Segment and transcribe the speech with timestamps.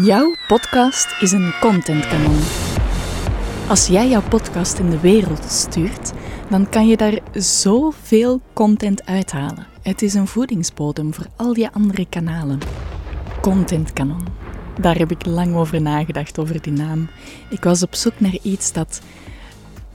[0.00, 2.38] Jouw podcast is een contentkanon.
[3.68, 6.12] Als jij jouw podcast in de wereld stuurt,
[6.50, 9.66] dan kan je daar zoveel content uithalen.
[9.82, 12.58] Het is een voedingsbodem voor al die andere kanalen.
[13.40, 14.26] Contentkanon.
[14.80, 17.08] Daar heb ik lang over nagedacht, over die naam.
[17.50, 19.02] Ik was op zoek naar iets dat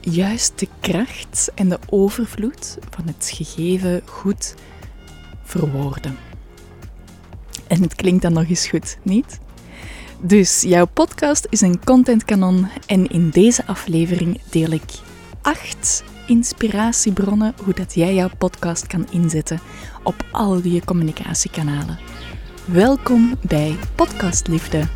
[0.00, 4.54] juist de kracht en de overvloed van het gegeven goed
[5.42, 6.16] verwoorden.
[7.66, 9.38] En het klinkt dan nog eens goed, niet?
[10.20, 14.92] Dus jouw podcast is een contentkanon en in deze aflevering deel ik
[15.42, 19.60] acht inspiratiebronnen hoe dat jij jouw podcast kan inzetten
[20.02, 21.98] op al die communicatiekanalen.
[22.64, 24.86] Welkom bij Podcastliefde.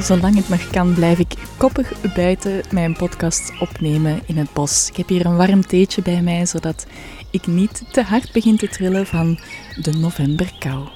[0.00, 4.88] Zolang het nog kan, blijf ik koppig buiten mijn podcast opnemen in het bos.
[4.88, 6.86] Ik heb hier een warm theetje bij mij, zodat
[7.30, 9.38] ik niet te hard begin te trillen van
[9.82, 10.88] de novemberkou.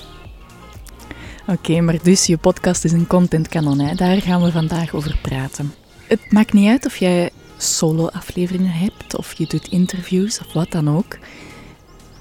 [1.46, 3.94] Oké, maar dus je podcast is een contentkanon, hè?
[3.94, 5.74] daar gaan we vandaag over praten.
[6.06, 10.96] Het maakt niet uit of jij solo-afleveringen hebt, of je doet interviews, of wat dan
[10.96, 11.18] ook.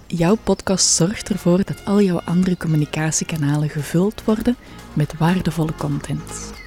[0.07, 4.55] Jouw podcast zorgt ervoor dat al jouw andere communicatiekanalen gevuld worden
[4.93, 6.57] met waardevolle content.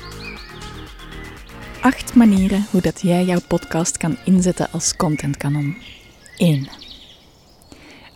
[1.83, 5.77] Acht manieren hoe dat jij jouw podcast kan inzetten als contentkanon.
[6.37, 6.69] 1.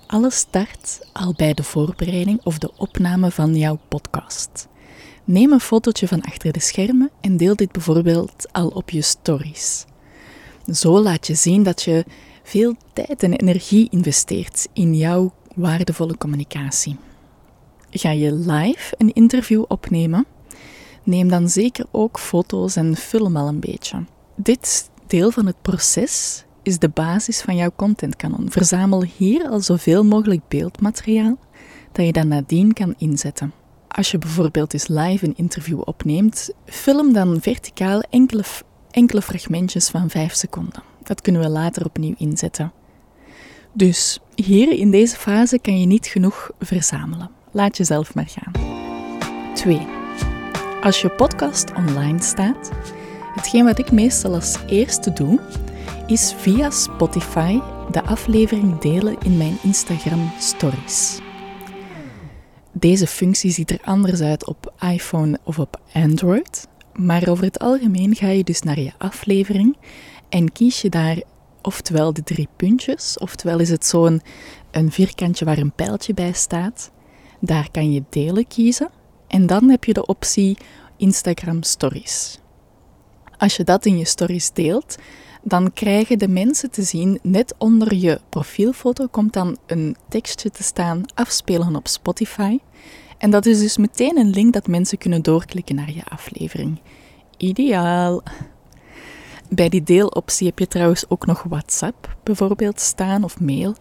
[0.07, 4.69] Alles start al bij de voorbereiding of de opname van jouw podcast.
[5.25, 9.85] Neem een fotootje van achter de schermen en deel dit bijvoorbeeld al op je stories.
[10.73, 12.05] Zo laat je zien dat je
[12.43, 16.97] veel tijd en energie investeert in jouw waardevolle communicatie.
[17.91, 20.27] Ga je live een interview opnemen?
[21.07, 24.05] Neem dan zeker ook foto's en film al een beetje.
[24.35, 28.51] Dit deel van het proces is de basis van jouw contentkanon.
[28.51, 31.39] Verzamel hier al zoveel mogelijk beeldmateriaal
[31.93, 33.53] dat je dan nadien kan inzetten.
[33.89, 38.45] Als je bijvoorbeeld eens live een interview opneemt, film dan verticaal enkele,
[38.91, 40.83] enkele fragmentjes van 5 seconden.
[41.03, 42.73] Dat kunnen we later opnieuw inzetten.
[43.73, 47.31] Dus hier in deze fase kan je niet genoeg verzamelen.
[47.51, 48.53] Laat jezelf maar gaan.
[49.55, 50.06] 2.
[50.83, 52.71] Als je podcast online staat,
[53.35, 55.41] hetgeen wat ik meestal als eerste doe,
[56.07, 57.59] is via Spotify
[57.91, 61.19] de aflevering delen in mijn Instagram Stories.
[62.73, 68.15] Deze functie ziet er anders uit op iPhone of op Android, maar over het algemeen
[68.15, 69.77] ga je dus naar je aflevering
[70.29, 71.23] en kies je daar
[71.63, 74.23] oftewel de drie puntjes, oftewel is het zo'n
[74.71, 76.91] een vierkantje waar een pijltje bij staat.
[77.41, 78.91] Daar kan je delen kiezen
[79.37, 80.57] en dan heb je de optie
[80.97, 82.39] Instagram Stories.
[83.39, 84.97] Als je dat in je stories deelt,
[85.43, 90.63] dan krijgen de mensen te zien, net onder je profielfoto komt dan een tekstje te
[90.63, 92.59] staan, afspelen op Spotify.
[93.19, 96.81] En dat is dus meteen een link dat mensen kunnen doorklikken naar je aflevering.
[97.37, 98.23] Ideaal.
[99.49, 103.75] Bij die deeloptie heb je trouwens ook nog WhatsApp bijvoorbeeld staan of mail.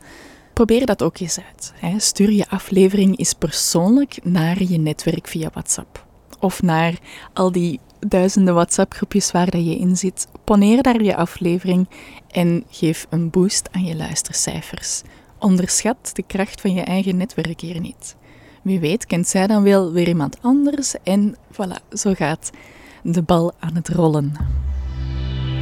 [0.56, 1.74] Probeer dat ook eens uit.
[2.02, 6.06] Stuur je aflevering eens persoonlijk naar je netwerk via WhatsApp.
[6.40, 6.94] Of naar
[7.34, 10.28] al die duizenden WhatsApp-groepjes waar je in zit.
[10.44, 11.90] Poneer daar je aflevering
[12.32, 15.02] en geef een boost aan je luistercijfers.
[15.40, 18.16] Onderschat de kracht van je eigen netwerk hier niet.
[18.62, 22.50] Wie weet kent zij dan wel weer iemand anders en voilà, zo gaat
[23.04, 24.34] de bal aan het rollen.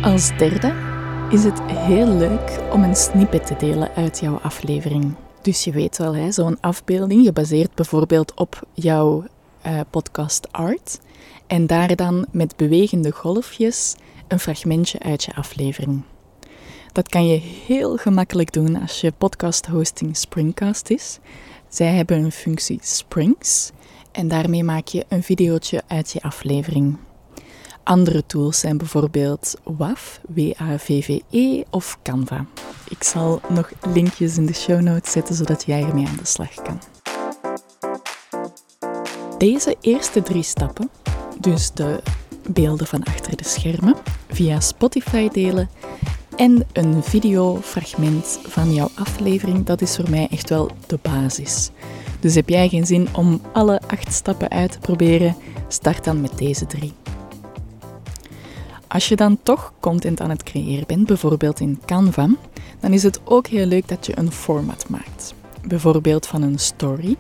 [0.02, 0.93] Als derde
[1.30, 5.16] is het heel leuk om een snippet te delen uit jouw aflevering.
[5.42, 9.26] Dus je weet wel, zo'n afbeelding, je baseert bijvoorbeeld op jouw
[9.66, 11.00] uh, podcast art.
[11.48, 13.96] En daar dan met bewegende golfjes
[14.28, 16.04] een fragmentje uit je aflevering.
[16.92, 21.20] Dat kan je heel gemakkelijk doen als je podcast hosting Springcast is.
[21.68, 23.72] Zij hebben een functie Springs
[24.12, 26.98] en daarmee maak je een videootje uit je aflevering.
[27.84, 32.46] Andere tools zijn bijvoorbeeld WAV, W-A-V-V-E of Canva.
[32.90, 36.54] Ik zal nog linkjes in de show notes zetten zodat jij ermee aan de slag
[36.54, 36.80] kan.
[39.38, 40.90] Deze eerste drie stappen
[41.40, 42.02] dus de
[42.50, 43.96] beelden van achter de schermen,
[44.28, 45.70] via Spotify delen
[46.36, 49.66] en een videofragment van jouw aflevering.
[49.66, 51.70] Dat is voor mij echt wel de basis.
[52.20, 55.36] Dus heb jij geen zin om alle acht stappen uit te proberen,
[55.68, 56.94] start dan met deze drie.
[58.94, 62.30] Als je dan toch content aan het creëren bent, bijvoorbeeld in Canva,
[62.80, 65.34] dan is het ook heel leuk dat je een format maakt.
[65.68, 67.16] Bijvoorbeeld van een story,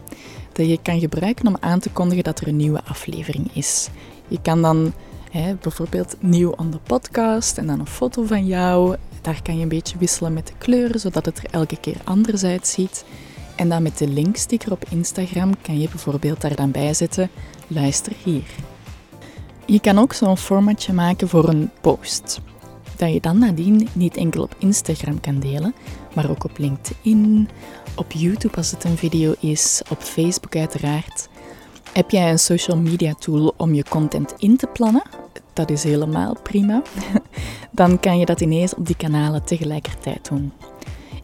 [0.52, 3.90] dat je kan gebruiken om aan te kondigen dat er een nieuwe aflevering is.
[4.28, 4.94] Je kan dan
[5.32, 8.96] hè, bijvoorbeeld nieuw on de podcast en dan een foto van jou.
[9.22, 12.44] Daar kan je een beetje wisselen met de kleuren, zodat het er elke keer anders
[12.44, 13.06] uitziet.
[13.56, 17.30] En dan met de linksticker op Instagram kan je bijvoorbeeld daar dan bij zetten:
[17.68, 18.73] luister hier.
[19.66, 22.42] Je kan ook zo'n formatje maken voor een post.
[22.98, 25.74] Dat je dan nadien niet enkel op Instagram kan delen,
[26.14, 27.50] maar ook op LinkedIn,
[27.96, 31.30] op YouTube als het een video is, op Facebook uiteraard.
[31.94, 35.04] Heb jij een social media tool om je content in te plannen?
[35.54, 36.82] Dat is helemaal prima.
[37.72, 40.52] Dan kan je dat ineens op die kanalen tegelijkertijd doen.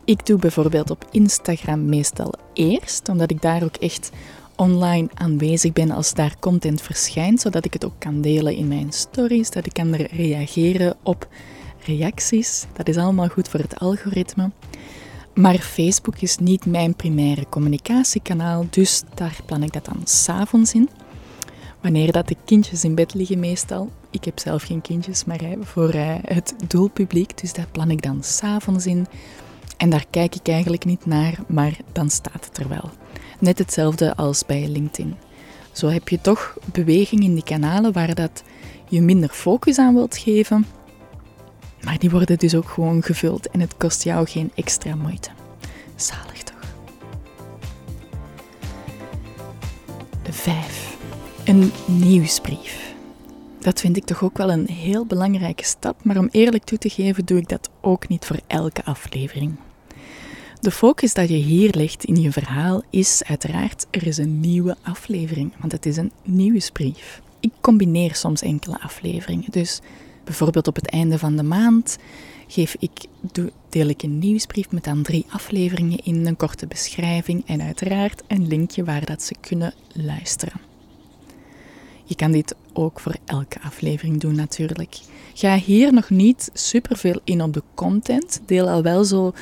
[0.06, 4.12] Ik doe bijvoorbeeld op Instagram meestal eerst, omdat ik daar ook echt
[4.60, 8.92] online aanwezig ben als daar content verschijnt, zodat ik het ook kan delen in mijn
[8.92, 11.28] stories, dat ik kan reageren op
[11.86, 12.66] reacties.
[12.74, 14.52] Dat is allemaal goed voor het algoritme.
[15.34, 20.90] Maar Facebook is niet mijn primaire communicatiekanaal, dus daar plan ik dat dan s'avonds in.
[21.82, 23.90] Wanneer dat de kindjes in bed liggen meestal.
[24.10, 28.24] Ik heb zelf geen kindjes, maar voor eh, het doelpubliek, dus daar plan ik dan
[28.24, 29.08] s'avonds in.
[29.78, 32.90] En daar kijk ik eigenlijk niet naar, maar dan staat het er wel.
[33.40, 35.16] Net hetzelfde als bij LinkedIn.
[35.72, 38.44] Zo heb je toch beweging in die kanalen waar dat
[38.90, 40.66] je minder focus aan wilt geven,
[41.84, 45.30] maar die worden dus ook gewoon gevuld en het kost jou geen extra moeite.
[45.96, 46.58] Zalig toch?
[50.30, 50.98] 5.
[51.46, 52.94] Een nieuwsbrief.
[53.60, 56.90] Dat vind ik toch ook wel een heel belangrijke stap, maar om eerlijk toe te
[56.90, 59.56] geven doe ik dat ook niet voor elke aflevering.
[60.60, 64.76] De focus dat je hier legt in je verhaal is uiteraard, er is een nieuwe
[64.82, 67.22] aflevering, want het is een nieuwsbrief.
[67.40, 69.80] Ik combineer soms enkele afleveringen, dus
[70.24, 71.98] bijvoorbeeld op het einde van de maand
[72.48, 73.06] geef ik,
[73.70, 78.48] deel ik een nieuwsbrief met dan drie afleveringen in, een korte beschrijving en uiteraard een
[78.48, 80.62] linkje waar dat ze kunnen luisteren.
[82.04, 84.98] Je kan dit ook voor elke aflevering doen natuurlijk.
[85.34, 88.42] Ga hier nog niet superveel in op de content.
[88.46, 89.34] Deel al wel zo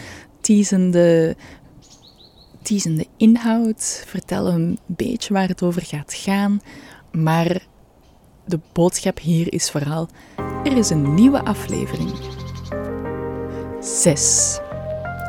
[0.47, 1.35] teasende,
[2.61, 4.03] teasende inhoud.
[4.05, 6.61] Vertel een beetje waar het over gaat gaan.
[7.11, 7.65] Maar
[8.45, 10.07] de boodschap hier is vooral:
[10.63, 12.11] er is een nieuwe aflevering.
[13.79, 14.59] 6.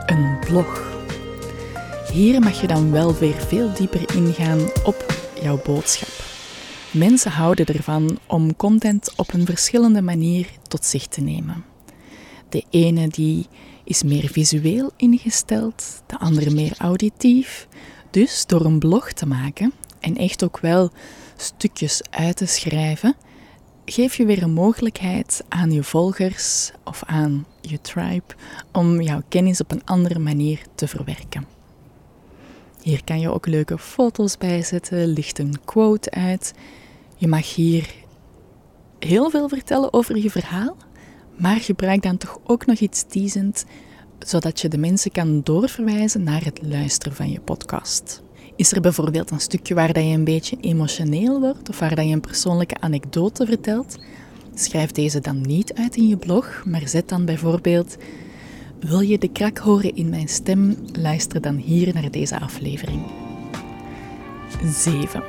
[0.06, 0.96] Een blog.
[2.12, 6.26] Hier mag je dan wel weer veel dieper ingaan op jouw boodschap.
[6.92, 11.64] Mensen houden ervan om content op een verschillende manier tot zich te nemen.
[12.48, 13.46] De ene die
[13.88, 17.68] is meer visueel ingesteld, de andere meer auditief.
[18.10, 20.90] Dus door een blog te maken en echt ook wel
[21.36, 23.16] stukjes uit te schrijven,
[23.84, 28.34] geef je weer een mogelijkheid aan je volgers of aan je tribe
[28.72, 31.46] om jouw kennis op een andere manier te verwerken.
[32.82, 36.54] Hier kan je ook leuke foto's bij zetten, licht een quote uit.
[37.16, 37.94] Je mag hier
[38.98, 40.76] heel veel vertellen over je verhaal,
[41.38, 43.64] maar gebruik dan toch ook nog iets teasend,
[44.18, 48.22] zodat je de mensen kan doorverwijzen naar het luisteren van je podcast.
[48.56, 52.06] Is er bijvoorbeeld een stukje waar dat je een beetje emotioneel wordt of waar dat
[52.06, 53.98] je een persoonlijke anekdote vertelt?
[54.54, 57.96] Schrijf deze dan niet uit in je blog, maar zet dan bijvoorbeeld:
[58.80, 60.76] Wil je de krak horen in mijn stem?
[60.92, 63.02] Luister dan hier naar deze aflevering.
[64.64, 65.22] 7.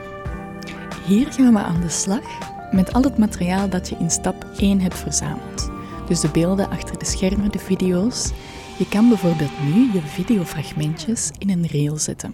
[1.07, 4.81] Hier gaan we aan de slag met al het materiaal dat je in stap 1
[4.81, 5.78] hebt verzameld.
[6.09, 8.31] Dus de beelden achter de schermen, de video's.
[8.77, 12.33] Je kan bijvoorbeeld nu je videofragmentjes in een reel zetten.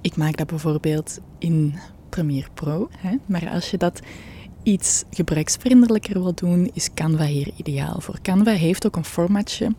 [0.00, 1.74] Ik maak dat bijvoorbeeld in
[2.08, 3.16] Premiere Pro, hè?
[3.26, 4.00] maar als je dat
[4.62, 8.18] iets gebruiksvriendelijker wil doen, is Canva hier ideaal voor.
[8.22, 9.74] Canva heeft ook een formatje.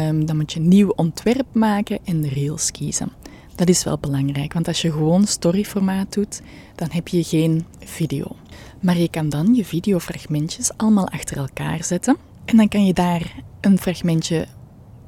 [0.00, 3.12] Um, dan moet je een nieuw ontwerp maken en de rails kiezen.
[3.54, 6.40] Dat is wel belangrijk, want als je gewoon storyformaat doet,
[6.74, 8.36] dan heb je geen video.
[8.80, 12.29] Maar je kan dan je videofragmentjes allemaal achter elkaar zetten.
[12.50, 14.46] En dan kan je daar een fragmentje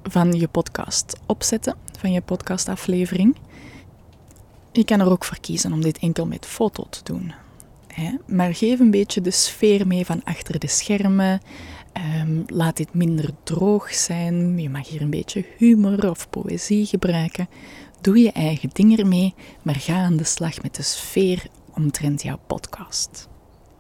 [0.03, 3.37] van je podcast opzetten, van je podcastaflevering.
[4.73, 7.33] Je kan er ook voor kiezen om dit enkel met foto te doen.
[8.27, 11.41] Maar geef een beetje de sfeer mee van achter de schermen.
[12.21, 14.59] Um, laat dit minder droog zijn.
[14.59, 17.49] Je mag hier een beetje humor of poëzie gebruiken.
[18.01, 22.39] Doe je eigen ding ermee, maar ga aan de slag met de sfeer omtrent jouw
[22.47, 23.31] podcast.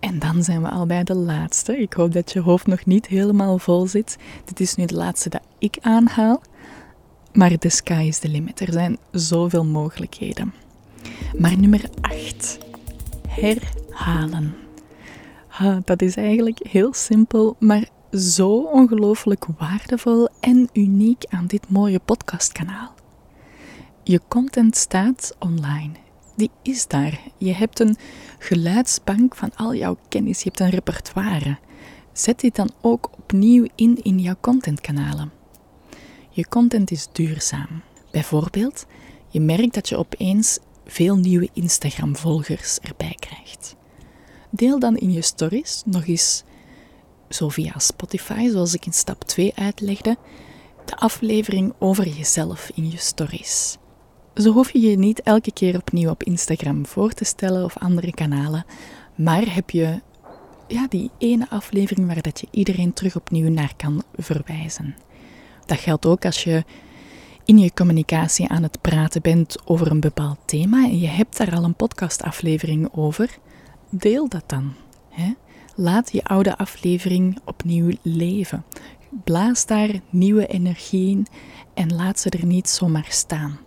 [0.03, 1.79] En dan zijn we al bij de laatste.
[1.79, 4.17] Ik hoop dat je hoofd nog niet helemaal vol zit.
[4.45, 6.43] Dit is nu de laatste dat ik aanhaal.
[7.33, 8.61] Maar the sky is the limit.
[8.61, 10.55] Er zijn zoveel mogelijkheden.
[11.39, 12.59] Maar nummer 8.
[13.29, 14.55] Herhalen.
[15.85, 22.95] dat is eigenlijk heel simpel, maar zo ongelooflijk waardevol en uniek aan dit mooie podcastkanaal.
[24.03, 26.02] Je content staat online.
[26.35, 27.21] Die is daar.
[27.37, 27.97] Je hebt een
[28.39, 30.43] geluidsbank van al jouw kennis.
[30.43, 31.59] Je hebt een repertoire.
[32.13, 35.33] Zet dit dan ook opnieuw in in jouw contentkanalen.
[36.31, 37.83] Je content is duurzaam.
[38.11, 38.87] Bijvoorbeeld,
[39.29, 43.77] Je merkt dat je opeens veel nieuwe Instagram-volgers erbij krijgt.
[44.51, 46.43] Deel dan in je stories nog eens,
[47.29, 50.17] zo via Spotify, zoals ik in stap 2 uitlegde,
[50.85, 53.79] de aflevering over jezelf in je stories.
[54.35, 58.13] Zo hoef je je niet elke keer opnieuw op Instagram voor te stellen of andere
[58.13, 58.65] kanalen,
[59.15, 60.01] maar heb je
[60.69, 64.97] ja, die ene aflevering waar dat je iedereen terug opnieuw naar kan verwijzen.
[65.67, 66.65] Dat geldt ook als je
[67.45, 71.55] in je communicatie aan het praten bent over een bepaald thema en je hebt daar
[71.57, 73.39] al een podcastaflevering over.
[73.91, 74.73] Deel dat dan.
[75.09, 75.33] Hè?
[75.75, 78.65] Laat je oude aflevering opnieuw leven.
[79.25, 81.27] Blaas daar nieuwe energie in
[81.75, 83.59] en laat ze er niet zomaar staan.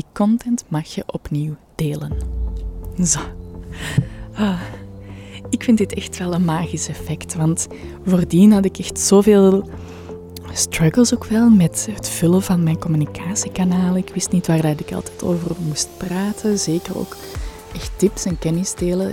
[0.00, 2.16] Die content mag je opnieuw delen.
[3.04, 3.18] Zo.
[4.34, 4.60] Ah.
[5.50, 7.68] Ik vind dit echt wel een magisch effect, want
[8.06, 9.70] voordien had ik echt zoveel
[10.52, 13.96] struggles ook wel met het vullen van mijn communicatiekanalen.
[13.96, 17.16] Ik wist niet waar ik altijd over moest praten, zeker ook
[17.74, 19.12] echt tips en kennis delen.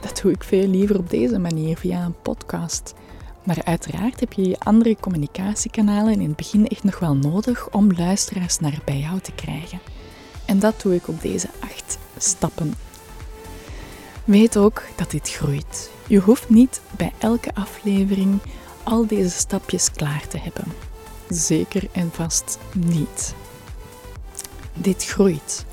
[0.00, 2.94] Dat doe ik veel liever op deze manier, via een podcast.
[3.44, 7.92] Maar uiteraard heb je je andere communicatiekanalen in het begin echt nog wel nodig om
[7.92, 9.93] luisteraars naar bij jou te krijgen.
[10.44, 12.74] En dat doe ik op deze acht stappen.
[14.24, 15.90] Weet ook dat dit groeit.
[16.06, 18.40] Je hoeft niet bij elke aflevering
[18.82, 20.64] al deze stapjes klaar te hebben.
[21.28, 23.34] Zeker en vast niet.
[24.74, 25.64] Dit groeit.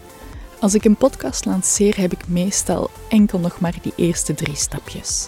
[0.59, 5.27] Als ik een podcast lanceer, heb ik meestal enkel nog maar die eerste drie stapjes.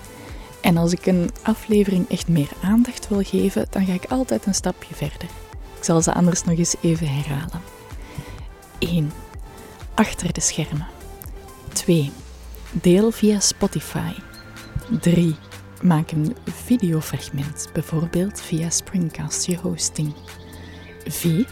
[0.62, 4.56] En als ik een aflevering echt meer aandacht wil geven, dan ga ik altijd een
[4.56, 5.30] stapje verder.
[5.78, 7.62] Ik zal ze anders nog eens even herhalen.
[8.80, 9.12] 1
[9.96, 10.88] achter de schermen.
[11.74, 12.12] 2.
[12.72, 14.14] Deel via Spotify.
[15.00, 15.36] 3.
[15.82, 20.14] Maak een videofragment, bijvoorbeeld via Springcast, je hosting.
[21.06, 21.48] 4.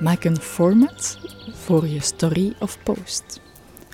[0.00, 1.18] Maak een format
[1.54, 3.40] voor je story of post.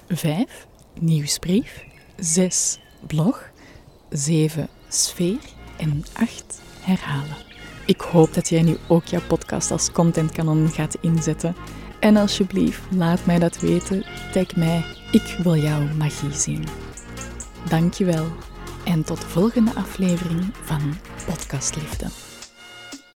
[0.08, 0.66] 5.
[0.98, 1.84] Nieuwsbrief.
[2.16, 2.80] 6.
[3.06, 3.50] Blog.
[4.10, 4.68] 7.
[4.88, 5.38] Sfeer.
[5.76, 6.60] En 8.
[6.80, 7.36] Herhalen.
[7.86, 11.54] Ik hoop dat jij nu ook jouw podcast als content kanon gaat inzetten
[12.00, 14.04] en alsjeblieft, laat mij dat weten.
[14.32, 14.84] Tag mij.
[15.12, 16.64] Ik wil jouw magie zien.
[17.68, 18.26] Dankjewel.
[18.84, 20.80] En tot de volgende aflevering van
[21.26, 22.29] Podcast Liefde.